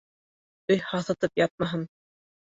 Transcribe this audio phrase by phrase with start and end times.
[0.75, 1.85] Өй һаҫытып ятмаһын.